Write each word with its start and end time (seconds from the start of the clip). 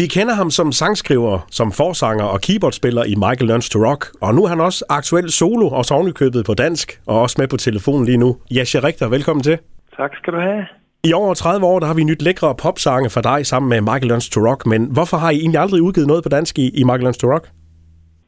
Vi 0.00 0.06
kender 0.16 0.34
ham 0.40 0.50
som 0.58 0.68
sangskriver, 0.82 1.36
som 1.58 1.68
forsanger 1.80 2.26
og 2.34 2.38
keyboardspiller 2.46 3.04
i 3.12 3.14
Michael 3.24 3.48
Learns 3.50 3.68
to 3.70 3.78
Rock, 3.88 4.02
og 4.24 4.30
nu 4.34 4.40
er 4.44 4.50
han 4.54 4.60
også 4.68 4.80
aktuel 4.98 5.28
solo 5.40 5.66
og 5.78 5.84
sovnekøbet 5.90 6.42
på 6.48 6.54
dansk, 6.64 6.86
og 7.10 7.16
også 7.24 7.36
med 7.40 7.48
på 7.48 7.58
telefonen 7.66 8.04
lige 8.10 8.20
nu. 8.24 8.30
Jascha 8.56 8.78
Richter, 8.86 9.06
velkommen 9.16 9.42
til. 9.48 9.56
Tak 9.98 10.12
skal 10.18 10.32
du 10.36 10.40
have. 10.48 10.64
I 11.08 11.10
over 11.20 11.34
30 11.34 11.66
år 11.70 11.78
der 11.80 11.86
har 11.90 11.96
vi 12.00 12.04
nyt 12.04 12.22
lækre 12.28 12.54
popsange 12.64 13.08
for 13.14 13.22
dig 13.30 13.38
sammen 13.50 13.68
med 13.72 13.80
Michael 13.90 14.10
Learns 14.10 14.30
to 14.34 14.40
Rock, 14.48 14.60
men 14.72 14.80
hvorfor 14.96 15.16
har 15.22 15.30
I 15.30 15.38
egentlig 15.42 15.60
aldrig 15.64 15.80
udgivet 15.88 16.08
noget 16.12 16.22
på 16.26 16.30
dansk 16.36 16.54
i, 16.64 16.66
i 16.80 16.82
Michael 16.88 17.04
Learns 17.06 17.22
to 17.22 17.26
Rock? 17.34 17.44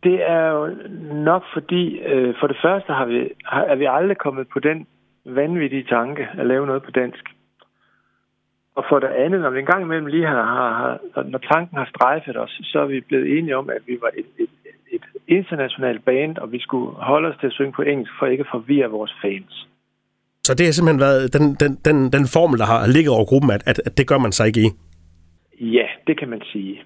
Det 0.07 0.17
er 0.37 0.46
jo 0.57 0.62
nok 1.30 1.43
fordi, 1.57 1.83
øh, 2.11 2.35
for 2.41 2.46
det 2.46 2.59
første 2.64 2.91
har 2.98 3.07
vi, 3.12 3.19
har, 3.53 3.62
er 3.73 3.77
vi 3.83 3.87
aldrig 3.98 4.19
kommet 4.27 4.46
på 4.55 4.59
den 4.69 4.79
vanvittige 5.41 5.87
tanke 5.96 6.23
at 6.41 6.46
lave 6.46 6.67
noget 6.67 6.83
på 6.83 6.91
dansk. 6.91 7.25
Og 8.77 8.84
for 8.88 8.98
det 8.98 9.08
andet, 9.24 9.40
når 9.40 9.50
vi 9.50 9.58
engang 9.58 9.82
imellem 9.82 10.06
lige 10.06 10.27
har, 10.27 10.43
har, 10.43 10.98
har 11.14 11.22
når 11.22 11.38
tanken 11.38 11.76
har 11.79 11.88
strejfet 11.95 12.36
os, 12.36 12.61
så 12.62 12.79
er 12.80 12.86
vi 12.86 13.00
blevet 13.00 13.39
enige 13.39 13.57
om, 13.57 13.71
at 13.71 13.82
vi 13.86 13.98
var 14.00 14.11
et, 14.21 14.26
et, 14.39 14.54
et 14.93 15.04
internationalt 15.29 16.04
band, 16.04 16.39
og 16.39 16.53
vi 16.53 16.61
skulle 16.61 16.90
holde 16.93 17.29
os 17.29 17.36
til 17.40 17.46
at 17.46 17.53
synge 17.53 17.72
på 17.72 17.82
engelsk, 17.82 18.12
for 18.18 18.26
ikke 18.26 18.40
at 18.40 18.53
forvirre 18.53 18.90
vores 18.90 19.14
fans. 19.22 19.68
Så 20.46 20.54
det 20.54 20.67
har 20.67 20.72
simpelthen 20.72 21.00
været 21.00 21.32
den, 21.36 21.44
den, 21.62 21.72
den, 21.84 22.12
den 22.12 22.25
formel, 22.34 22.58
der 22.58 22.67
har 22.72 22.86
ligget 22.86 23.12
over 23.17 23.25
gruppen, 23.25 23.50
at, 23.50 23.62
at, 23.70 23.79
at 23.86 23.98
det 23.98 24.08
gør 24.08 24.18
man 24.18 24.32
sig 24.32 24.46
ikke 24.46 24.61
i? 24.61 24.68
Ja, 25.61 25.86
det 26.06 26.18
kan 26.18 26.29
man 26.29 26.43
sige. 26.53 26.82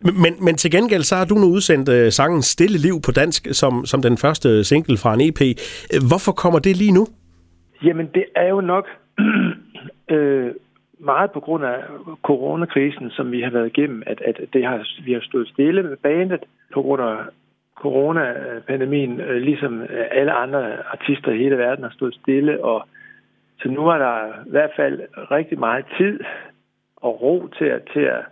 Men, 0.00 0.44
men 0.44 0.54
til 0.54 0.70
gengæld 0.70 1.02
så 1.02 1.16
har 1.16 1.24
du 1.24 1.34
nu 1.34 1.46
udsendt 1.56 1.88
uh, 1.88 2.08
sangen 2.08 2.42
Stille 2.42 2.78
Liv 2.78 2.96
på 3.06 3.12
dansk 3.12 3.42
som, 3.60 3.84
som 3.84 4.02
den 4.02 4.16
første 4.16 4.64
single 4.64 4.96
fra 5.02 5.14
en 5.14 5.20
EP. 5.28 5.40
Hvorfor 6.10 6.32
kommer 6.32 6.58
det 6.58 6.76
lige 6.76 6.92
nu? 6.92 7.06
Jamen, 7.82 8.06
det 8.14 8.24
er 8.36 8.48
jo 8.48 8.60
nok 8.60 8.86
øh, 10.14 10.50
meget 10.98 11.30
på 11.32 11.40
grund 11.40 11.64
af 11.64 11.82
coronakrisen, 12.22 13.10
som 13.10 13.32
vi 13.32 13.40
har 13.40 13.50
været 13.50 13.66
igennem, 13.66 14.02
at, 14.06 14.20
at 14.20 14.40
det 14.52 14.66
har, 14.66 14.86
vi 15.04 15.12
har 15.12 15.20
stået 15.20 15.48
stille 15.48 15.82
med 15.82 15.96
bandet 15.96 16.44
på 16.74 16.82
grund 16.82 17.02
af 17.02 17.16
coronapandemien, 17.74 19.20
øh, 19.20 19.36
ligesom 19.36 19.82
øh, 19.82 20.06
alle 20.10 20.32
andre 20.32 20.76
artister 20.92 21.32
i 21.32 21.38
hele 21.38 21.58
verden 21.58 21.84
har 21.84 21.90
stået 21.90 22.14
stille, 22.14 22.64
og 22.64 22.88
så 23.62 23.68
nu 23.68 23.88
er 23.88 23.98
der 23.98 24.26
i 24.46 24.50
hvert 24.50 24.70
fald 24.76 25.00
rigtig 25.14 25.58
meget 25.58 25.84
tid 25.98 26.20
og 26.96 27.22
ro 27.22 27.48
til 27.58 27.64
at, 27.64 27.82
til 27.92 28.00
at 28.00 28.24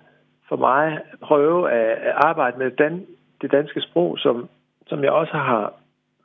for 0.48 0.56
mig 0.56 1.00
prøve 1.22 1.70
at, 1.70 2.12
arbejde 2.14 2.58
med 2.58 2.70
dan, 2.70 3.06
det 3.42 3.52
danske 3.52 3.80
sprog, 3.80 4.18
som, 4.18 4.48
som 4.86 5.04
jeg 5.04 5.10
også 5.10 5.32
har, 5.32 5.74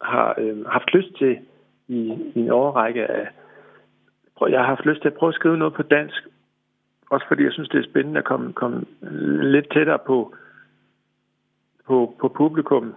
har 0.02 0.36
øh, 0.38 0.66
haft 0.66 0.94
lyst 0.94 1.18
til 1.18 1.38
i, 1.88 2.18
i 2.36 2.40
en 2.40 2.50
overrække 2.50 3.12
af 3.12 3.28
jeg 4.50 4.60
har 4.60 4.68
haft 4.68 4.86
lyst 4.86 5.02
til 5.02 5.08
at 5.08 5.14
prøve 5.14 5.28
at 5.28 5.36
skrive 5.36 5.58
noget 5.58 5.74
på 5.74 5.84
dansk, 5.84 6.28
også 7.12 7.26
fordi 7.28 7.44
jeg 7.44 7.54
synes, 7.54 7.70
det 7.70 7.80
er 7.80 7.90
spændende 7.90 8.20
at 8.20 8.26
komme, 8.26 8.54
komme 8.54 8.86
lidt 9.54 9.72
tættere 9.74 10.00
på, 10.08 10.36
på, 11.88 12.16
på 12.20 12.28
publikum 12.28 12.96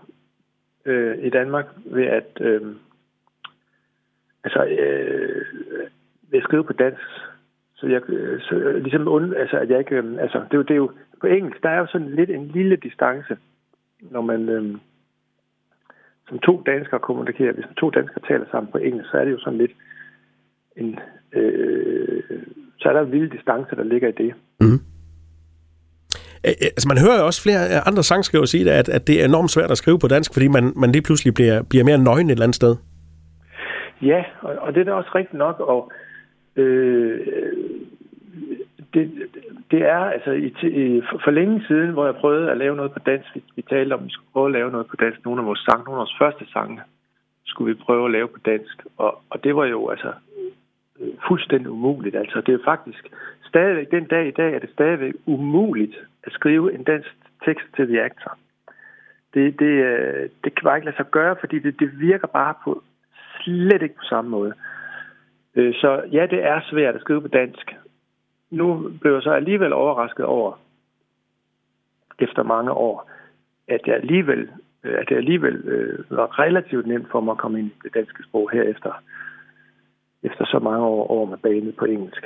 øh, 0.84 1.18
i 1.18 1.30
Danmark 1.30 1.66
ved 1.84 2.04
at 2.04 2.30
øh, 2.40 2.62
altså 4.44 4.64
øh, 4.64 5.46
ved 6.30 6.38
at 6.38 6.44
skrive 6.44 6.64
på 6.64 6.72
dansk. 6.72 7.02
Så 7.74 7.86
jeg 7.86 8.10
øh, 8.10 8.40
så, 8.40 8.54
øh, 8.54 8.82
ligesom 8.82 9.08
und, 9.08 9.34
altså 9.34 9.58
at 9.58 9.70
jeg 9.70 9.78
ikke 9.78 9.96
øh, 9.96 10.22
altså 10.22 10.38
det 10.38 10.54
er, 10.54 10.58
jo, 10.58 10.62
det 10.62 10.70
er 10.70 10.82
jo 10.84 10.90
på 11.20 11.26
engelsk 11.26 11.62
der 11.62 11.68
er 11.68 11.78
jo 11.78 11.86
sådan 11.86 12.14
lidt 12.14 12.30
en 12.30 12.48
lille 12.48 12.76
distance 12.76 13.36
når 14.10 14.20
man 14.20 14.48
øh, 14.48 14.76
som 16.28 16.38
to 16.38 16.62
danskere 16.66 17.00
kommunikerer, 17.00 17.52
hvis 17.52 17.64
to 17.76 17.90
danskere 17.90 18.26
taler 18.28 18.46
sammen 18.50 18.72
på 18.72 18.78
engelsk, 18.78 19.10
så 19.10 19.16
er 19.16 19.24
det 19.24 19.32
jo 19.32 19.38
sådan 19.38 19.58
lidt 19.58 19.72
en, 20.76 20.98
øh, 21.32 22.22
så 22.84 22.88
er 22.88 22.92
der 22.92 23.00
en 23.00 23.10
lille 23.10 23.30
distance, 23.30 23.76
der 23.76 23.84
ligger 23.84 24.08
i 24.08 24.12
det. 24.12 24.34
Mm. 24.60 24.80
Altså, 26.44 26.88
man 26.88 26.98
hører 27.04 27.18
jo 27.18 27.26
også 27.26 27.42
flere 27.42 27.88
andre 27.88 28.02
sangskrivere 28.02 28.46
sige, 28.46 28.72
at, 28.72 28.88
at 28.88 29.06
det 29.06 29.20
er 29.20 29.24
enormt 29.24 29.50
svært 29.50 29.70
at 29.70 29.78
skrive 29.78 29.98
på 29.98 30.08
dansk, 30.08 30.32
fordi 30.32 30.48
man, 30.48 30.72
man 30.76 30.92
lige 30.92 31.02
pludselig 31.02 31.34
bliver, 31.34 31.62
bliver 31.70 31.84
mere 31.84 31.98
nøgen 31.98 32.26
et 32.26 32.32
eller 32.32 32.46
andet 32.46 32.54
sted. 32.62 32.76
Ja, 34.02 34.24
og, 34.40 34.54
og 34.64 34.74
det 34.74 34.80
er 34.80 34.84
da 34.84 34.92
også 34.92 35.10
rigtigt 35.14 35.38
nok, 35.38 35.60
og 35.60 35.92
øh, 36.56 37.20
det, 38.94 39.04
det 39.70 39.82
er 39.82 40.02
altså 40.14 40.30
i, 40.30 40.48
i, 40.82 41.02
for, 41.24 41.30
længe 41.30 41.64
siden, 41.68 41.90
hvor 41.90 42.04
jeg 42.04 42.14
prøvede 42.14 42.50
at 42.50 42.56
lave 42.56 42.76
noget 42.76 42.92
på 42.92 42.98
dansk, 42.98 43.28
vi, 43.34 43.42
vi 43.56 43.62
talte 43.62 43.92
om, 43.94 44.00
at 44.00 44.06
vi 44.06 44.10
skulle 44.10 44.32
prøve 44.32 44.46
at 44.46 44.52
lave 44.52 44.70
noget 44.70 44.86
på 44.86 44.96
dansk, 44.96 45.24
nogle 45.24 45.40
af 45.40 45.46
vores 45.46 45.64
sange, 45.68 45.84
nogle 45.84 45.98
af 45.98 46.04
vores 46.04 46.16
første 46.18 46.44
sange, 46.52 46.80
skulle 47.46 47.74
vi 47.74 47.82
prøve 47.86 48.04
at 48.04 48.10
lave 48.10 48.28
på 48.28 48.38
dansk, 48.44 48.76
og, 48.96 49.22
og 49.30 49.44
det 49.44 49.56
var 49.56 49.64
jo 49.64 49.88
altså 49.88 50.08
øh, 50.08 50.33
fuldstændig 51.28 51.70
umuligt. 51.70 52.16
Altså, 52.16 52.40
det 52.40 52.54
er 52.54 52.64
faktisk 52.64 53.04
stadigvæk, 53.48 53.90
den 53.90 54.04
dag 54.04 54.26
i 54.28 54.30
dag 54.30 54.54
er 54.54 54.58
det 54.58 54.70
stadigvæk 54.70 55.14
umuligt 55.26 55.96
at 56.24 56.32
skrive 56.32 56.74
en 56.74 56.84
dansk 56.84 57.16
tekst 57.44 57.66
til 57.76 57.88
The 57.88 58.02
Actor. 58.02 58.38
Det, 59.34 59.58
det, 59.58 59.74
øh, 59.84 60.28
det 60.44 60.54
kan 60.54 60.64
bare 60.64 60.76
ikke 60.76 60.86
lade 60.86 60.96
sig 60.96 61.10
gøre, 61.10 61.36
fordi 61.40 61.58
det, 61.58 61.80
det 61.80 62.00
virker 62.00 62.26
bare 62.26 62.54
på 62.64 62.82
slet 63.40 63.82
ikke 63.82 63.96
på 63.96 64.04
samme 64.04 64.30
måde. 64.30 64.52
Øh, 65.54 65.74
så 65.74 66.02
ja, 66.12 66.26
det 66.26 66.44
er 66.44 66.60
svært 66.70 66.94
at 66.94 67.00
skrive 67.00 67.22
på 67.22 67.28
dansk. 67.28 67.74
Nu 68.50 68.92
blev 69.00 69.12
jeg 69.12 69.22
så 69.22 69.30
alligevel 69.30 69.72
overrasket 69.72 70.24
over, 70.24 70.58
efter 72.18 72.42
mange 72.42 72.72
år, 72.72 73.10
at 73.68 73.80
jeg 73.86 73.94
alligevel, 73.94 74.50
øh, 74.84 74.98
at 74.98 75.08
det 75.08 75.16
alligevel 75.16 75.54
øh, 75.54 76.04
var 76.10 76.38
relativt 76.38 76.86
nemt 76.86 77.10
for 77.10 77.20
mig 77.20 77.32
at 77.32 77.38
komme 77.38 77.58
ind 77.58 77.68
i 77.68 77.80
det 77.84 77.94
danske 77.94 78.22
sprog 78.22 78.50
herefter 78.52 78.92
efter 80.24 80.44
så 80.44 80.58
mange 80.58 80.84
år 80.86 81.06
over 81.10 81.26
med 81.26 81.38
banet 81.38 81.74
på 81.78 81.84
engelsk. 81.84 82.24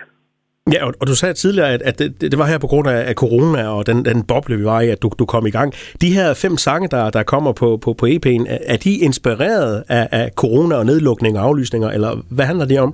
Ja, 0.73 0.87
og, 0.87 0.93
og 1.01 1.07
du 1.07 1.15
sagde 1.17 1.35
tidligere, 1.35 1.71
at, 1.73 1.83
at 1.83 1.99
det, 1.99 2.21
det 2.33 2.39
var 2.39 2.47
her 2.53 2.59
på 2.59 2.67
grund 2.67 2.89
af, 2.89 3.01
af 3.11 3.15
corona 3.15 3.63
og 3.77 3.87
den, 3.87 4.05
den 4.05 4.19
boble, 4.31 4.57
vi 4.57 4.65
var 4.65 4.81
i, 4.81 4.89
at 4.89 5.03
du, 5.03 5.11
du 5.19 5.27
kom 5.27 5.47
i 5.47 5.51
gang. 5.51 5.73
De 6.03 6.11
her 6.19 6.29
fem 6.45 6.57
sange, 6.57 6.89
der, 6.89 7.11
der 7.11 7.23
kommer 7.23 7.53
på, 7.53 7.69
på, 7.85 7.91
på 8.01 8.07
EP'en, 8.07 8.43
er, 8.55 8.61
er 8.73 8.79
de 8.87 8.93
inspireret 9.09 9.85
af, 9.89 10.05
af 10.13 10.27
corona 10.43 10.75
og 10.81 10.87
nedlukning 10.87 11.39
og 11.39 11.45
aflysninger, 11.45 11.89
eller 11.97 12.11
hvad 12.37 12.45
handler 12.51 12.67
det 12.67 12.81
om? 12.81 12.93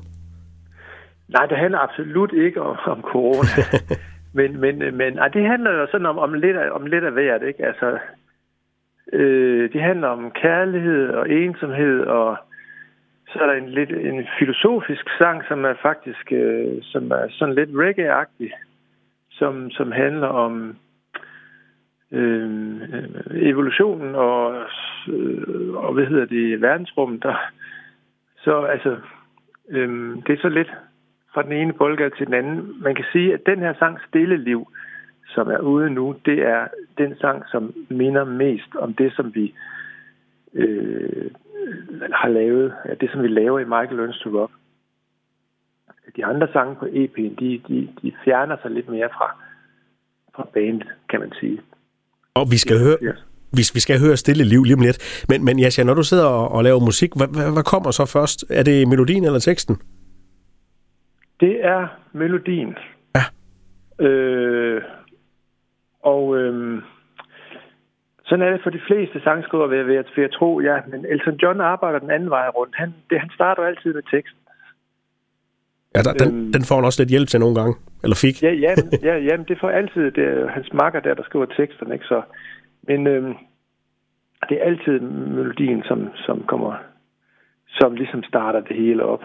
Nej, 1.28 1.46
det 1.46 1.58
handler 1.58 1.78
absolut 1.78 2.32
ikke 2.32 2.62
om, 2.62 2.76
om 2.86 3.00
corona. 3.12 3.48
men 4.38 4.60
men, 4.60 4.74
men 5.00 5.18
ej, 5.18 5.28
det 5.28 5.44
handler 5.52 5.70
jo 5.70 5.86
sådan 5.90 6.06
om, 6.06 6.18
om, 6.18 6.34
lidt, 6.34 6.56
af, 6.56 6.68
om 6.70 6.86
lidt 6.86 7.04
af 7.04 7.12
hvert, 7.12 7.42
ikke? 7.42 7.66
Altså, 7.66 7.98
øh, 9.12 9.72
det 9.72 9.80
handler 9.80 10.08
om 10.08 10.30
kærlighed 10.30 11.08
og 11.08 11.30
ensomhed 11.30 12.00
og 12.00 12.36
så 13.34 13.40
er 13.42 13.46
der 13.46 13.54
en 13.54 13.68
lidt 13.68 13.90
en 13.90 14.26
filosofisk 14.38 15.06
sang, 15.18 15.42
som 15.48 15.64
er 15.64 15.74
faktisk 15.82 16.32
øh, 16.32 16.82
som 16.82 17.10
er 17.10 17.26
sådan 17.30 17.54
lidt 17.54 17.70
reggae-agtig, 17.70 18.52
som, 19.30 19.70
som 19.70 19.92
handler 19.92 20.28
om 20.28 20.68
øh, 20.68 20.74
øh, 22.12 23.08
evolutionen 23.32 24.14
og, 24.14 24.64
øh, 25.08 25.74
og 25.74 25.92
hvad 25.94 26.06
hedder 26.06 26.24
det, 26.24 26.60
verdensrummet. 26.60 27.22
Der. 27.22 27.36
Så 28.36 28.60
altså, 28.60 28.96
øh, 29.70 30.16
det 30.26 30.32
er 30.32 30.42
så 30.42 30.48
lidt 30.48 30.72
fra 31.34 31.42
den 31.42 31.52
ene 31.52 31.72
boldgade 31.72 32.10
til 32.16 32.26
den 32.26 32.34
anden. 32.34 32.82
Man 32.82 32.94
kan 32.94 33.04
sige, 33.12 33.34
at 33.34 33.40
den 33.46 33.58
her 33.58 33.74
sang 33.78 33.98
Stille 34.08 34.36
Liv, 34.36 34.68
som 35.26 35.48
er 35.48 35.58
ude 35.58 35.90
nu, 35.90 36.16
det 36.26 36.38
er 36.38 36.66
den 36.98 37.16
sang, 37.20 37.42
som 37.50 37.74
minder 37.90 38.24
mest 38.24 38.76
om 38.78 38.94
det, 38.94 39.12
som 39.12 39.34
vi 39.34 39.54
øh, 40.54 41.30
har 42.12 42.28
lavet, 42.28 42.72
det 43.00 43.10
som 43.10 43.22
vi 43.22 43.28
laver 43.28 43.58
i 43.58 43.64
Michael 43.64 43.96
Learns 43.96 44.18
to 44.18 44.30
Rock. 44.30 44.52
De 46.16 46.24
andre 46.24 46.48
sange 46.52 46.76
på 46.76 46.84
EP'en, 46.84 47.34
de, 47.40 47.62
de, 47.68 47.88
de 48.02 48.12
fjerner 48.24 48.56
sig 48.62 48.70
lidt 48.70 48.88
mere 48.88 49.08
fra, 49.08 49.36
fra 50.36 50.48
bandet, 50.54 50.88
kan 51.10 51.20
man 51.20 51.32
sige. 51.40 51.60
Og 52.34 52.46
vi 52.50 52.56
skal 52.56 52.78
høre, 52.78 52.98
vi, 53.58 53.62
vi 53.74 53.80
skal 53.80 54.00
høre 54.00 54.16
Stille 54.16 54.44
Liv 54.44 54.64
lige 54.64 54.74
om 54.74 54.80
lidt. 54.80 55.24
Men, 55.28 55.44
men 55.44 55.58
Jascha, 55.58 55.82
når 55.84 55.94
du 55.94 56.02
sidder 56.02 56.26
og, 56.26 56.48
og 56.52 56.64
laver 56.64 56.80
musik, 56.80 57.10
hvad, 57.16 57.28
hvad, 57.28 57.52
hvad 57.52 57.62
kommer 57.62 57.90
så 57.90 58.06
først? 58.06 58.44
Er 58.50 58.62
det 58.62 58.88
melodien 58.88 59.24
eller 59.24 59.38
teksten? 59.38 59.76
Det 61.40 61.64
er 61.64 61.86
melodien. 62.12 62.76
Ja. 63.16 63.24
Øh, 64.06 64.82
og 66.02 66.38
øh, 66.38 66.82
sådan 68.34 68.46
er 68.48 68.52
det 68.56 68.62
for 68.62 68.70
de 68.70 68.86
fleste 68.88 69.20
sangskrivere, 69.26 69.70
ved, 69.70 69.82
ved, 69.82 70.04
ved 70.16 70.24
at 70.24 70.34
tro, 70.38 70.60
ja. 70.60 70.76
Men 70.90 71.06
Elton 71.12 71.36
John 71.42 71.60
arbejder 71.60 71.98
den 71.98 72.10
anden 72.10 72.30
vej 72.30 72.48
rundt. 72.48 72.74
Han, 72.76 72.94
det, 73.10 73.20
han 73.20 73.30
starter 73.34 73.62
altid 73.62 73.92
med 73.94 74.02
teksten. 74.14 74.40
Ja, 75.94 76.00
der, 76.06 76.12
den, 76.12 76.28
øhm, 76.28 76.52
den 76.52 76.62
får 76.68 76.74
han 76.74 76.84
også 76.84 77.00
lidt 77.02 77.14
hjælp 77.14 77.28
til 77.28 77.40
nogle 77.40 77.56
gange. 77.60 77.74
Eller 78.04 78.16
fik. 78.24 78.42
Ja, 78.42 78.52
ja, 78.66 78.72
ja, 79.08 79.14
ja 79.28 79.34
det 79.48 79.56
får 79.60 79.70
altid 79.70 80.10
det 80.18 80.50
hans 80.50 80.72
makker 80.72 81.00
der, 81.00 81.14
der 81.14 81.22
skriver 81.22 81.46
teksterne. 81.46 81.94
Ikke? 81.94 82.06
Så, 82.12 82.22
men 82.88 83.06
øhm, 83.06 83.34
det 84.48 84.54
er 84.60 84.64
altid 84.70 85.00
melodien, 85.38 85.82
som, 85.88 85.98
som 86.26 86.36
kommer, 86.52 86.72
som 87.68 87.94
ligesom 87.94 88.22
starter 88.22 88.60
det 88.60 88.76
hele 88.76 89.02
op. 89.04 89.22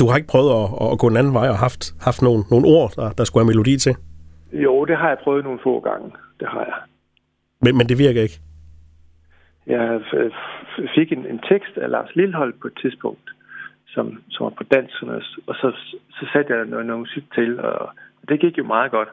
Du 0.00 0.04
har 0.08 0.16
ikke 0.16 0.32
prøvet 0.34 0.50
at, 0.60 0.66
at 0.92 0.98
gå 0.98 1.06
en 1.08 1.16
anden 1.16 1.34
vej 1.34 1.48
og 1.48 1.58
haft, 1.66 1.82
haft 2.08 2.22
nogle, 2.22 2.40
nogle 2.50 2.66
ord, 2.66 2.90
der, 2.96 3.08
der 3.18 3.24
skulle 3.24 3.42
have 3.42 3.52
melodi 3.52 3.78
til? 3.78 3.94
Jo, 4.52 4.84
det 4.84 4.96
har 4.96 5.08
jeg 5.08 5.18
prøvet 5.24 5.44
nogle 5.44 5.60
få 5.62 5.80
gange. 5.80 6.06
Det 6.40 6.48
har 6.48 6.64
jeg. 6.70 6.78
Men, 7.60 7.76
men 7.78 7.88
det 7.88 7.98
virker 7.98 8.22
ikke? 8.22 8.40
Jeg 9.66 10.00
fik 10.94 11.12
en, 11.12 11.26
en 11.26 11.38
tekst 11.38 11.78
af 11.78 11.90
Lars 11.90 12.16
Lillehold 12.16 12.54
på 12.60 12.66
et 12.66 12.78
tidspunkt, 12.82 13.30
som, 13.86 14.22
som 14.30 14.44
var 14.44 14.50
på 14.50 14.64
dansk, 14.64 15.02
og 15.46 15.54
så, 15.54 15.72
så 16.10 16.26
satte 16.32 16.52
jeg 16.52 16.66
noget, 16.66 16.86
noget 16.86 17.00
musik 17.00 17.24
til, 17.34 17.60
og 17.60 17.92
det 18.28 18.40
gik 18.40 18.58
jo 18.58 18.64
meget 18.64 18.90
godt. 18.90 19.08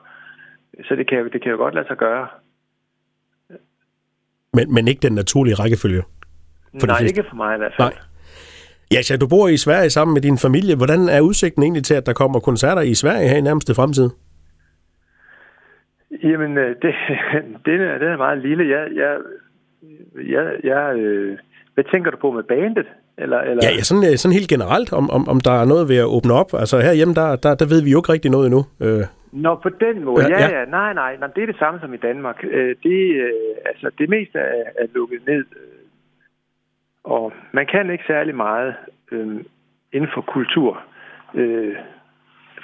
så 0.87 0.95
det 0.95 1.09
kan, 1.09 1.29
det 1.33 1.41
kan 1.41 1.51
jo 1.51 1.57
godt 1.57 1.75
lade 1.75 1.87
sig 1.87 1.97
gøre. 1.97 2.27
Men, 4.53 4.73
men 4.73 4.87
ikke 4.87 5.01
den 5.01 5.13
naturlige 5.13 5.55
rækkefølge? 5.55 6.03
For 6.79 6.87
Nej, 6.87 6.99
ikke 6.99 7.23
for 7.29 7.35
mig 7.35 7.55
i 7.55 7.57
hvert 7.57 7.73
fald. 7.77 7.93
Nej. 7.93 8.01
Ja, 8.91 9.01
så 9.01 9.17
du 9.17 9.27
bor 9.27 9.47
i 9.47 9.57
Sverige 9.57 9.89
sammen 9.89 10.13
med 10.13 10.21
din 10.21 10.37
familie. 10.37 10.75
Hvordan 10.75 11.09
er 11.09 11.21
udsigten 11.21 11.63
egentlig 11.63 11.83
til, 11.83 11.93
at 11.93 12.05
der 12.05 12.13
kommer 12.13 12.39
koncerter 12.39 12.81
i 12.81 12.93
Sverige 12.93 13.29
her 13.29 13.37
i 13.37 13.41
nærmeste 13.41 13.75
fremtid? 13.75 14.09
Jamen, 16.23 16.57
øh, 16.57 16.75
det, 16.81 16.93
det, 17.65 17.73
er, 17.81 17.97
det 17.97 18.07
er 18.07 18.17
meget 18.17 18.37
lille. 18.37 18.69
Jeg, 18.69 18.87
jeg, 18.95 19.17
jeg, 20.27 20.45
jeg, 20.63 20.95
øh, 20.95 21.37
hvad 21.73 21.83
tænker 21.93 22.11
du 22.11 22.17
på 22.17 22.31
med 22.31 22.43
bandet? 22.43 22.87
Eller, 23.17 23.39
eller? 23.39 23.63
Ja, 23.63 23.71
ja 23.77 23.81
sådan, 23.81 24.03
øh, 24.03 24.17
sådan 24.17 24.37
helt 24.37 24.49
generelt, 24.49 24.93
om, 24.93 25.09
om, 25.09 25.27
om 25.27 25.39
der 25.39 25.51
er 25.61 25.65
noget 25.65 25.89
ved 25.89 25.97
at 25.97 26.11
åbne 26.15 26.33
op. 26.33 26.53
Altså 26.53 26.79
herhjemme, 26.79 27.13
der, 27.13 27.35
der, 27.35 27.55
der 27.55 27.67
ved 27.73 27.83
vi 27.83 27.91
jo 27.91 27.99
ikke 27.99 28.13
rigtig 28.13 28.31
noget 28.31 28.45
endnu. 28.45 28.61
Øh. 28.81 29.03
Nå, 29.31 29.55
på 29.55 29.69
den 29.69 30.03
måde. 30.03 30.25
Ja, 30.29 30.39
ja. 30.41 30.59
ja. 30.59 30.65
Nej, 30.65 30.93
nej, 30.93 31.17
nej. 31.19 31.29
Det 31.35 31.41
er 31.43 31.47
det 31.47 31.59
samme 31.59 31.79
som 31.79 31.93
i 31.93 31.97
Danmark. 31.97 32.41
Det, 32.83 32.99
altså, 33.65 33.91
det 33.97 34.09
meste 34.09 34.37
er, 34.39 34.63
er 34.81 34.87
lukket 34.95 35.21
ned. 35.27 35.45
Og 37.03 37.33
man 37.51 37.65
kan 37.65 37.89
ikke 37.89 38.03
særlig 38.07 38.35
meget 38.35 38.75
øh, 39.11 39.27
inden 39.93 40.09
for 40.13 40.21
kultur 40.21 40.81
øh, 41.33 41.75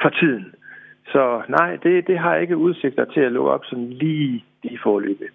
for 0.01 0.09
tiden. 0.09 0.53
Så 1.07 1.41
nej, 1.49 1.75
det, 1.83 2.07
det 2.07 2.17
har 2.19 2.35
ikke 2.35 2.57
udsigter 2.57 3.05
til 3.05 3.21
at 3.21 3.31
lukke 3.31 3.51
op 3.51 3.65
sådan 3.65 3.89
lige 3.89 4.43
i 4.63 4.77
forløbet. 4.83 5.27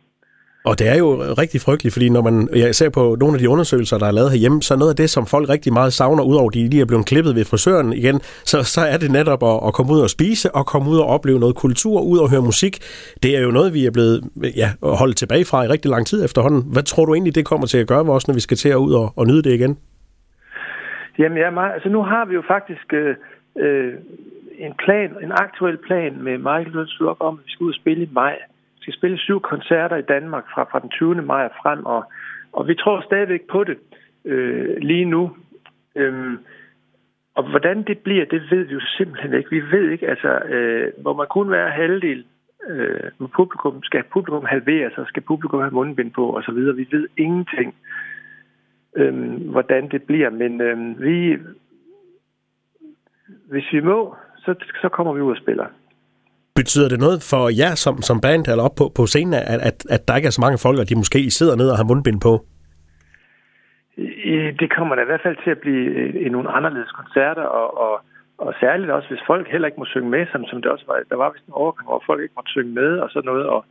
Og 0.69 0.79
det 0.79 0.87
er 0.93 0.99
jo 0.99 1.09
rigtig 1.43 1.61
frygteligt, 1.61 1.95
fordi 1.95 2.09
når 2.09 2.23
man 2.29 2.49
jeg 2.55 2.75
ser 2.75 2.91
på 2.91 3.17
nogle 3.21 3.35
af 3.35 3.41
de 3.41 3.49
undersøgelser, 3.49 3.99
der 3.99 4.07
er 4.07 4.17
lavet 4.19 4.31
herhjemme, 4.31 4.63
så 4.63 4.77
noget 4.77 4.93
af 4.95 4.97
det, 4.97 5.11
som 5.11 5.25
folk 5.35 5.49
rigtig 5.49 5.73
meget 5.73 5.93
savner, 5.93 6.23
udover 6.31 6.51
de 6.51 6.69
lige 6.73 6.83
er 6.83 6.91
blevet 6.91 7.07
klippet 7.07 7.33
ved 7.37 7.45
frisøren 7.45 7.93
igen, 7.93 8.17
så, 8.51 8.57
så 8.75 8.81
er 8.93 8.99
det 9.03 9.11
netop 9.19 9.43
at, 9.53 9.59
at 9.67 9.73
komme 9.77 9.93
ud 9.93 10.01
og 10.07 10.11
spise, 10.17 10.47
og 10.59 10.67
komme 10.73 10.87
ud 10.93 10.99
og 10.99 11.09
opleve 11.15 11.39
noget 11.45 11.57
kultur, 11.65 11.97
ud 12.13 12.19
og 12.19 12.31
høre 12.31 12.43
musik. 12.51 12.75
Det 13.23 13.31
er 13.37 13.43
jo 13.47 13.51
noget, 13.59 13.75
vi 13.75 13.87
er 13.87 13.93
blevet 13.97 14.17
ja, 14.63 14.69
holdt 15.03 15.17
tilbage 15.17 15.45
fra 15.51 15.65
i 15.65 15.69
rigtig 15.75 15.91
lang 15.91 16.07
tid 16.07 16.25
efterhånden. 16.25 16.63
Hvad 16.75 16.83
tror 16.83 17.05
du 17.05 17.15
egentlig, 17.15 17.35
det 17.35 17.45
kommer 17.51 17.67
til 17.67 17.79
at 17.79 17.89
gøre 17.93 18.05
med 18.05 18.13
os, 18.15 18.29
når 18.29 18.35
vi 18.35 18.41
skal 18.47 18.57
til 18.57 18.69
at 18.69 18.81
ud 18.87 18.93
og, 19.01 19.07
og 19.19 19.27
nyde 19.27 19.43
det 19.43 19.53
igen? 19.59 19.73
Jamen, 21.19 21.39
ja, 21.39 21.49
altså 21.75 21.89
nu 21.89 22.03
har 22.03 22.25
vi 22.29 22.35
jo 22.35 22.43
faktisk 22.55 22.87
øh, 22.93 23.15
øh, 23.65 23.93
en 24.59 24.75
plan, 24.75 25.17
en 25.23 25.33
aktuel 25.33 25.77
plan 25.77 26.23
med 26.23 26.39
Michael 26.39 26.73
Lønslok 26.73 27.17
om, 27.21 27.35
at 27.39 27.45
vi 27.45 27.51
skal 27.51 27.65
ud 27.65 27.71
og 27.71 27.75
spille 27.75 28.05
i 28.05 28.09
maj 28.13 28.39
skal 28.87 28.95
spille 28.95 29.19
syv 29.19 29.41
koncerter 29.41 29.97
i 29.97 30.03
Danmark 30.15 30.45
fra, 30.55 30.63
fra 30.71 30.79
den 30.79 30.91
20. 30.91 31.23
maj 31.23 31.45
og 31.45 31.51
frem, 31.63 31.87
og, 31.87 32.05
og 32.53 32.69
vi 32.69 32.75
tror 32.75 33.01
stadigvæk 33.01 33.43
på 33.51 33.65
det 33.65 33.79
øh, 34.25 34.77
lige 34.77 35.05
nu. 35.05 35.37
Øhm, 35.97 36.39
og 37.35 37.51
hvordan 37.51 37.83
det 37.83 37.99
bliver, 37.99 38.25
det 38.25 38.43
ved 38.51 38.65
vi 38.65 38.75
jo 38.75 38.81
simpelthen 38.81 39.35
ikke. 39.35 39.51
Vi 39.51 39.63
ved 39.71 39.91
ikke, 39.91 40.09
altså, 40.09 40.39
øh, 40.39 40.93
hvor 41.03 41.15
man 41.15 41.27
kun 41.31 41.51
være 41.51 41.71
halvdel 41.71 42.25
øh, 42.69 43.11
med 43.19 43.29
publikum, 43.29 43.83
skal 43.83 44.03
publikum 44.13 44.45
halvere, 44.45 44.91
så 44.91 45.05
skal 45.09 45.23
publikum 45.23 45.61
have 45.61 45.71
mundbind 45.71 46.13
på, 46.13 46.27
og 46.31 46.43
så 46.43 46.53
videre. 46.53 46.77
Vi 46.77 46.89
ved 46.91 47.09
ingenting, 47.17 47.75
øh, 48.97 49.51
hvordan 49.51 49.89
det 49.89 50.03
bliver, 50.03 50.31
men 50.31 50.61
øh, 50.61 51.03
vi, 51.03 51.39
hvis 53.51 53.73
vi 53.73 53.81
må, 53.81 54.17
så, 54.47 54.55
så 54.83 54.89
kommer 54.89 55.13
vi 55.13 55.21
ud 55.21 55.31
og 55.31 55.43
spiller. 55.43 55.67
Betyder 56.55 56.89
det 56.89 57.01
noget 57.07 57.19
for 57.31 57.43
jer 57.61 57.75
som, 57.85 57.95
som 58.09 58.21
band 58.21 58.43
eller 58.49 58.65
op 58.69 58.77
på, 58.81 58.85
på 58.97 59.03
scenen, 59.07 59.35
at, 59.35 59.61
at, 59.71 59.77
at 59.95 60.03
der 60.09 60.17
ikke 60.17 60.27
er 60.27 60.37
så 60.39 60.45
mange 60.45 60.59
folk, 60.67 60.79
og 60.79 60.89
de 60.89 61.01
måske 61.03 61.31
sidder 61.39 61.57
ned 61.57 61.69
og 61.73 61.77
har 61.77 61.91
mundbind 61.91 62.21
på? 62.29 62.33
Det 64.61 64.69
kommer 64.77 64.95
da 64.95 65.03
i 65.03 65.11
hvert 65.11 65.27
fald 65.27 65.37
til 65.45 65.51
at 65.51 65.59
blive 65.65 65.87
i 66.27 66.29
nogle 66.29 66.49
anderledes 66.57 66.93
koncerter, 67.01 67.43
og, 67.43 67.69
og, 67.85 67.95
og 68.39 68.55
særligt 68.61 68.91
også, 68.91 69.09
hvis 69.09 69.27
folk 69.27 69.49
heller 69.49 69.69
ikke 69.69 69.81
må 69.81 69.87
synge 69.87 70.11
med, 70.11 70.27
som, 70.33 70.45
som 70.51 70.63
det 70.63 70.71
også 70.71 70.85
var. 70.89 70.97
Der 71.11 71.17
var 71.17 71.33
vist 71.33 71.47
en 71.47 71.61
overgang, 71.63 71.87
hvor 71.89 72.03
folk 72.07 72.23
ikke 72.23 72.39
måtte 72.39 72.51
synge 72.51 72.75
med 72.81 72.99
og 72.99 73.11
sådan 73.11 73.29
noget, 73.31 73.47
og 73.47 73.65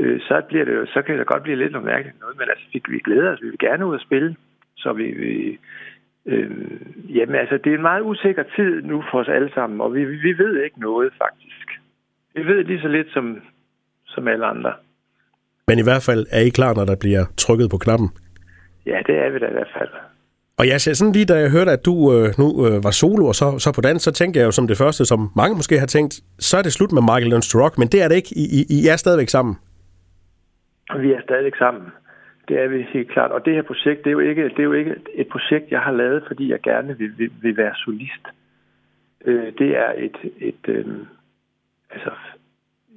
øh, 0.00 0.20
så, 0.20 0.42
bliver 0.48 0.64
det 0.64 0.74
jo, 0.74 0.86
så 0.86 1.02
kan 1.02 1.18
det 1.18 1.26
godt 1.26 1.42
blive 1.42 1.58
lidt 1.58 1.72
noget 1.72 1.90
mærkeligt 1.92 2.20
noget, 2.20 2.38
men 2.38 2.48
altså, 2.52 2.66
vi, 2.72 2.82
vi 2.88 2.98
glæder 2.98 3.32
os, 3.32 3.42
vi 3.42 3.48
vil 3.48 3.58
gerne 3.58 3.86
ud 3.86 3.94
og 3.94 4.00
spille, 4.00 4.36
så 4.76 4.92
vi, 4.92 5.06
vi 5.22 5.58
øh, 6.26 6.50
jamen 7.16 7.34
altså, 7.34 7.58
det 7.64 7.70
er 7.70 7.76
en 7.76 7.82
meget 7.82 8.02
usikker 8.02 8.42
tid 8.56 8.82
nu 8.82 9.04
for 9.10 9.20
os 9.20 9.28
alle 9.28 9.50
sammen, 9.54 9.80
og 9.80 9.94
vi, 9.94 10.04
vi 10.04 10.38
ved 10.38 10.62
ikke 10.64 10.80
noget 10.80 11.12
faktisk. 11.18 11.66
Vi 12.34 12.46
ved 12.46 12.64
lige 12.64 12.80
så 12.80 12.88
lidt 12.88 13.12
som, 13.12 13.42
som 14.06 14.28
alle 14.28 14.46
andre. 14.46 14.72
Men 15.68 15.78
i 15.78 15.82
hvert 15.82 16.02
fald 16.08 16.26
er 16.30 16.40
I 16.40 16.48
klar, 16.48 16.74
når 16.74 16.84
der 16.84 16.96
bliver 17.00 17.24
trykket 17.36 17.70
på 17.70 17.78
knappen? 17.78 18.08
Ja, 18.86 18.98
det 19.06 19.16
er 19.24 19.30
vi 19.30 19.38
da 19.38 19.46
i 19.46 19.52
hvert 19.52 19.72
fald. 19.78 19.88
Og 20.60 20.68
jeg 20.68 20.80
ser 20.80 20.94
sådan 20.94 21.12
lige, 21.12 21.24
da 21.24 21.34
jeg 21.34 21.50
hørte, 21.50 21.70
at 21.70 21.84
du 21.84 21.94
øh, 22.14 22.26
nu 22.40 22.48
øh, 22.66 22.84
var 22.86 22.94
solo 23.00 23.26
og 23.26 23.34
så, 23.34 23.58
så 23.58 23.72
på 23.74 23.80
dans, 23.80 24.02
så 24.02 24.12
tænker 24.12 24.40
jeg 24.40 24.46
jo 24.46 24.50
som 24.50 24.66
det 24.66 24.78
første, 24.78 25.04
som 25.04 25.20
mange 25.36 25.54
måske 25.56 25.78
har 25.78 25.86
tænkt, 25.86 26.14
så 26.38 26.56
er 26.58 26.62
det 26.62 26.72
slut 26.72 26.92
med 26.92 27.02
Michael 27.02 27.42
to 27.42 27.58
Rock, 27.62 27.78
men 27.78 27.88
det 27.88 28.02
er 28.02 28.08
det 28.08 28.16
ikke. 28.16 28.32
I, 28.36 28.44
I, 28.58 28.60
I 28.76 28.88
er 28.92 28.96
stadigvæk 28.96 29.28
sammen. 29.28 29.54
Vi 31.02 31.12
er 31.12 31.20
stadigvæk 31.22 31.56
sammen. 31.58 31.86
Det 32.50 32.58
er 32.60 32.68
vi 32.68 32.82
helt 32.82 33.10
klart. 33.10 33.30
Og 33.30 33.44
det 33.44 33.54
her 33.54 33.62
projekt, 33.62 34.04
det 34.04 34.06
er 34.06 34.18
jo 34.18 34.18
ikke, 34.18 34.44
det 34.44 34.58
er 34.58 34.70
jo 34.72 34.72
ikke 34.72 34.96
et 35.14 35.28
projekt, 35.28 35.70
jeg 35.70 35.80
har 35.80 35.92
lavet, 35.92 36.24
fordi 36.26 36.50
jeg 36.50 36.60
gerne 36.60 36.98
vil, 36.98 37.18
vil, 37.18 37.30
vil 37.42 37.56
være 37.56 37.74
solist. 37.74 38.24
Øh, 39.24 39.52
det 39.58 39.76
er 39.76 39.92
et, 39.96 40.16
et, 40.38 40.68
øh, 40.68 40.86
altså, 41.90 42.10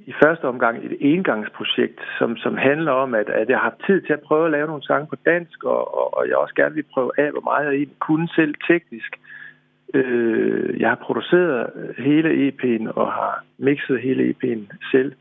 i 0.06 0.14
første 0.24 0.46
omgang 0.46 0.86
et 0.86 0.98
engangsprojekt, 1.00 2.00
som, 2.20 2.38
som 2.38 2.58
handler 2.58 2.92
om, 2.92 3.16
at, 3.16 3.30
at 3.30 3.50
jeg 3.50 3.60
har 3.60 3.76
tid 3.86 4.02
til 4.02 4.14
at 4.14 4.22
prøve 4.22 4.46
at 4.46 4.52
lave 4.52 4.68
nogle 4.68 4.84
sange 4.84 5.08
på 5.08 5.16
dansk, 5.26 5.64
og, 5.64 5.98
og, 5.98 6.18
og 6.18 6.28
jeg 6.28 6.36
også 6.38 6.56
gerne 6.56 6.76
vil 6.76 6.86
prøve 6.94 7.12
af, 7.18 7.32
hvor 7.32 7.42
meget 7.42 7.66
jeg 7.66 7.74
egentlig 7.74 8.00
kunne 8.00 8.28
selv 8.36 8.56
teknisk. 8.68 9.20
Øh, 9.94 10.80
jeg 10.80 10.90
har 10.90 11.00
produceret 11.06 11.94
hele 11.98 12.48
EP'en 12.48 12.92
og 12.92 13.12
har 13.12 13.44
mixet 13.58 14.02
hele 14.02 14.24
EP'en 14.30 14.90
selv. 14.92 15.14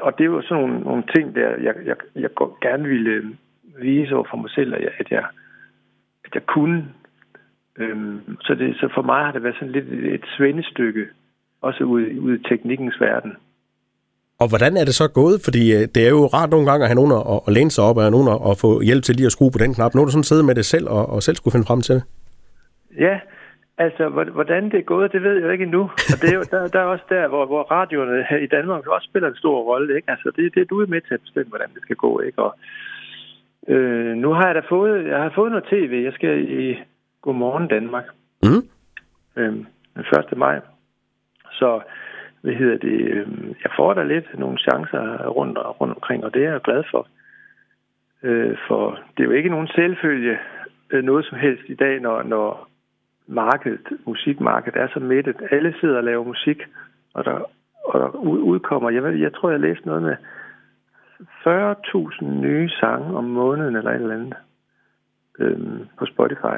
Og 0.00 0.18
det 0.18 0.24
er 0.24 0.30
jo 0.34 0.42
sådan 0.42 0.64
nogle, 0.64 0.80
nogle 0.80 1.04
ting, 1.16 1.34
der 1.34 1.48
jeg, 1.48 1.74
jeg, 1.84 1.96
jeg 2.14 2.30
gerne 2.62 2.88
ville 2.88 3.36
vise 3.78 4.14
over 4.14 4.26
for 4.30 4.36
mig 4.36 4.50
selv, 4.50 4.74
at 4.74 4.82
jeg, 4.82 4.90
at 4.98 5.10
jeg, 5.10 5.24
at 6.24 6.34
jeg 6.34 6.46
kunne. 6.46 6.84
Øhm, 7.78 8.36
så, 8.40 8.54
det, 8.54 8.76
så 8.76 8.88
for 8.94 9.02
mig 9.02 9.24
har 9.24 9.32
det 9.32 9.42
været 9.42 9.54
sådan 9.54 9.72
lidt 9.72 9.88
et 10.14 10.24
svendestykke 10.36 11.06
også 11.62 11.84
ude, 11.84 12.20
ude 12.20 12.36
i 12.36 12.42
teknikkens 12.48 13.00
verden. 13.00 13.32
Og 14.40 14.48
hvordan 14.48 14.76
er 14.76 14.84
det 14.84 14.94
så 14.94 15.08
gået? 15.08 15.40
Fordi 15.44 15.62
øh, 15.76 15.88
det 15.94 16.06
er 16.06 16.10
jo 16.10 16.26
rart 16.26 16.50
nogle 16.50 16.66
gange 16.70 16.84
at 16.84 16.88
have 16.88 17.00
nogen 17.02 17.12
at, 17.12 17.40
at 17.46 17.52
læne 17.52 17.70
sig 17.70 17.84
op 17.84 17.98
af, 17.98 18.10
nogen 18.10 18.28
at 18.50 18.58
få 18.60 18.80
hjælp 18.80 19.02
til 19.02 19.14
lige 19.16 19.26
at 19.26 19.32
skrue 19.32 19.50
på 19.50 19.58
den 19.58 19.74
knap. 19.74 19.94
Nu 19.94 20.00
er 20.00 20.04
du 20.04 20.10
sådan 20.10 20.30
siddet 20.30 20.44
med 20.44 20.54
det 20.54 20.64
selv 20.64 20.88
og, 20.88 21.08
og 21.08 21.22
selv 21.22 21.36
skulle 21.36 21.52
finde 21.52 21.66
frem 21.66 21.80
til 21.80 21.94
det. 21.94 22.02
Ja, 22.98 23.20
altså 23.78 24.08
hvordan 24.08 24.64
det 24.64 24.78
er 24.78 24.82
gået, 24.92 25.12
det 25.12 25.22
ved 25.22 25.36
jeg 25.42 25.52
ikke 25.52 25.64
endnu. 25.64 25.82
Og 25.82 26.16
det 26.22 26.30
er 26.30 26.34
jo, 26.34 26.44
der, 26.50 26.68
der 26.68 26.80
er 26.80 26.84
også 26.84 27.04
der, 27.08 27.28
hvor, 27.28 27.46
hvor 27.46 27.62
radioerne 27.62 28.26
her 28.30 28.36
i 28.38 28.46
Danmark 28.46 28.86
også 28.86 29.08
spiller 29.10 29.28
en 29.28 29.36
stor 29.36 29.62
rolle. 29.62 29.96
Ikke? 29.96 30.10
Altså 30.10 30.30
det, 30.36 30.54
det 30.54 30.60
er 30.60 30.64
du 30.64 30.86
med 30.88 31.00
til 31.00 31.14
at 31.14 31.20
bestemme, 31.20 31.48
hvordan 31.48 31.68
det 31.74 31.82
skal 31.82 31.96
gå. 31.96 32.20
Ikke? 32.20 32.42
Og, 32.42 32.58
øh, 33.68 34.16
nu 34.16 34.32
har 34.32 34.46
jeg 34.46 34.54
da 34.54 34.62
fået, 34.68 35.06
jeg 35.06 35.22
har 35.22 35.32
fået 35.34 35.50
noget 35.50 35.66
tv. 35.70 36.02
Jeg 36.04 36.12
skal 36.12 36.60
i 36.60 36.78
Godmorgen 37.22 37.68
Danmark. 37.68 38.04
Mm. 38.42 38.62
Øh, 39.36 39.52
den 39.94 40.04
1. 40.32 40.38
maj. 40.38 40.60
Så 41.52 41.80
hvad 42.40 42.54
hedder 42.54 42.78
det, 42.78 43.00
øh, 43.00 43.26
jeg 43.64 43.70
får 43.76 43.94
da 43.94 44.02
lidt 44.02 44.38
nogle 44.38 44.58
chancer 44.58 45.28
rundt, 45.28 45.58
rundt 45.58 45.94
omkring, 45.94 46.24
og 46.24 46.34
det 46.34 46.44
er 46.44 46.52
jeg 46.52 46.60
glad 46.60 46.84
for. 46.90 47.08
Øh, 48.22 48.56
for 48.68 48.98
det 49.16 49.22
er 49.22 49.28
jo 49.28 49.30
ikke 49.30 49.48
nogen 49.48 49.68
selvfølge 49.68 50.38
øh, 50.90 51.04
noget 51.04 51.24
som 51.24 51.38
helst 51.38 51.62
i 51.68 51.74
dag, 51.74 52.00
når, 52.00 52.22
når 52.22 52.68
markedet, 53.28 53.86
musikmarkedet 54.06 54.80
er 54.82 54.88
så 54.94 55.00
mættet. 55.00 55.36
Alle 55.50 55.74
sidder 55.80 55.96
og 55.96 56.04
laver 56.04 56.24
musik, 56.24 56.58
og 57.14 57.24
der, 57.24 57.50
og 57.84 58.00
der 58.00 58.08
udkommer, 58.52 58.90
jeg, 58.90 59.02
ved, 59.02 59.12
jeg 59.12 59.34
tror, 59.34 59.50
jeg 59.50 59.60
læste 59.60 59.86
noget 59.86 60.02
med 60.02 60.16
40.000 61.20 62.24
nye 62.24 62.68
sange 62.68 63.16
om 63.16 63.24
måneden 63.24 63.76
eller 63.76 63.90
et 63.90 64.02
eller 64.02 64.14
andet 64.14 64.34
øh, 65.38 65.58
på 65.98 66.06
Spotify. 66.06 66.56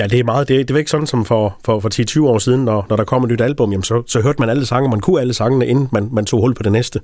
Ja, 0.00 0.04
det 0.04 0.20
er 0.20 0.24
meget. 0.24 0.48
Det, 0.48 0.68
det 0.68 0.74
var 0.74 0.78
ikke 0.78 0.90
sådan 0.90 1.06
som 1.06 1.24
for, 1.24 1.44
for, 1.66 1.80
for 1.80 1.90
10-20 2.28 2.32
år 2.32 2.38
siden, 2.38 2.64
når, 2.64 2.86
når 2.88 2.96
der 2.96 3.04
kom 3.04 3.24
et 3.24 3.30
nyt 3.30 3.40
album, 3.40 3.70
jamen 3.70 3.88
så, 3.90 3.96
så 4.06 4.18
hørte 4.24 4.40
man 4.40 4.48
alle 4.48 4.66
sange, 4.66 4.88
man 4.94 5.00
kunne 5.00 5.20
alle 5.20 5.34
sangene, 5.34 5.66
inden 5.66 5.88
man, 5.92 6.04
man 6.12 6.24
tog 6.24 6.40
hul 6.40 6.54
på 6.54 6.62
det 6.62 6.72
næste. 6.72 6.98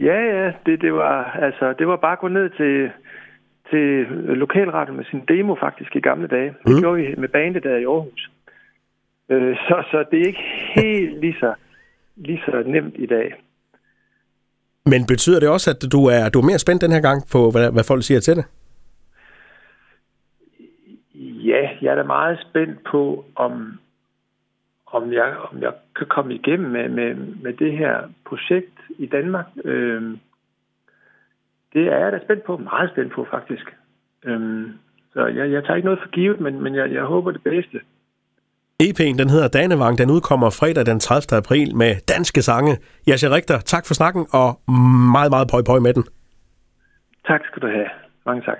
Ja, 0.00 0.18
ja, 0.34 0.52
det, 0.66 0.80
det, 0.80 0.92
var, 0.92 1.16
altså, 1.46 1.74
det 1.78 1.86
var 1.88 1.96
bare 1.96 2.12
at 2.12 2.18
gå 2.18 2.28
ned 2.28 2.50
til, 2.50 2.90
til 3.72 4.06
lokalradio 4.44 4.94
med 4.94 5.04
sin 5.04 5.22
demo 5.28 5.54
faktisk 5.54 5.96
i 5.96 6.00
gamle 6.00 6.28
dage. 6.28 6.54
Det 6.66 6.74
mm. 6.74 6.80
gjorde 6.80 6.96
vi 7.02 7.14
med 7.18 7.28
bandet 7.28 7.62
der 7.62 7.76
i 7.76 7.84
Aarhus. 7.84 8.30
Øh, 9.28 9.56
så, 9.56 9.76
så 9.90 10.04
det 10.10 10.20
er 10.20 10.26
ikke 10.26 10.44
helt 10.74 11.20
lige 11.20 11.36
så, 11.40 11.54
lige 12.16 12.42
så 12.46 12.62
nemt 12.66 12.94
i 12.98 13.06
dag. 13.06 13.34
Men 14.86 15.06
betyder 15.06 15.40
det 15.40 15.48
også, 15.48 15.70
at 15.70 15.92
du 15.92 16.00
er, 16.06 16.28
du 16.28 16.38
er 16.40 16.46
mere 16.46 16.58
spændt 16.58 16.82
den 16.82 16.92
her 16.92 17.00
gang 17.00 17.22
på, 17.32 17.50
hvad, 17.50 17.72
hvad 17.72 17.84
folk 17.84 18.02
siger 18.02 18.20
til 18.20 18.36
det? 18.36 18.44
Ja, 21.50 21.68
jeg 21.82 21.90
er 21.90 21.94
da 21.94 22.02
meget 22.02 22.38
spændt 22.50 22.84
på, 22.90 23.24
om, 23.34 23.78
om, 24.86 25.12
jeg, 25.12 25.36
om 25.50 25.62
jeg 25.62 25.72
kan 25.96 26.06
komme 26.06 26.34
igennem 26.34 26.70
med, 26.70 26.88
med, 26.88 27.14
med 27.14 27.52
det 27.52 27.72
her 27.72 27.96
projekt 28.26 28.78
i 28.98 29.06
Danmark. 29.06 29.46
Øhm, 29.64 30.18
det 31.74 31.86
er 31.92 31.98
jeg 31.98 32.12
da 32.12 32.18
spændt 32.24 32.44
på, 32.44 32.56
meget 32.56 32.90
spændt 32.90 33.12
på 33.12 33.26
faktisk. 33.30 33.66
Øhm, 34.24 34.72
så 35.12 35.26
jeg, 35.26 35.52
jeg 35.52 35.64
tager 35.64 35.76
ikke 35.76 35.86
noget 35.86 36.00
for 36.02 36.10
givet, 36.10 36.40
men, 36.40 36.62
men 36.62 36.74
jeg, 36.74 36.92
jeg 36.92 37.04
håber 37.04 37.30
det 37.30 37.42
bedste. 37.42 37.80
EP'en, 38.82 39.18
den 39.18 39.30
hedder 39.30 39.48
Danevang. 39.48 39.98
Den 39.98 40.10
udkommer 40.10 40.50
fredag 40.50 40.86
den 40.86 41.00
30. 41.00 41.38
april 41.38 41.76
med 41.76 41.92
danske 42.14 42.42
sange. 42.42 42.72
Jascha 43.06 43.28
Richter, 43.34 43.58
tak 43.58 43.86
for 43.86 43.94
snakken, 43.94 44.26
og 44.32 44.48
meget, 45.16 45.30
meget 45.30 45.48
pøj 45.52 45.62
pøj 45.66 45.78
med 45.78 45.94
den. 45.94 46.04
Tak 47.26 47.40
skal 47.46 47.62
du 47.62 47.66
have. 47.66 47.88
Mange 48.26 48.42
tak. 48.42 48.58